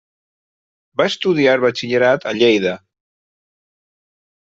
Va 1.01 1.07
estudiar 1.11 1.55
batxillerat 1.65 2.27
a 2.33 2.37
Lleida. 2.41 2.75